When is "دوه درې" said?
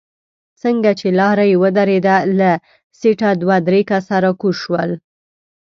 3.41-3.81